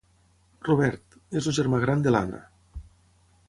Robert: 0.67 1.19
és 1.41 1.49
el 1.51 1.55
germà 1.59 1.81
gran 1.87 2.03
de 2.07 2.15
l'Anna. 2.17 2.41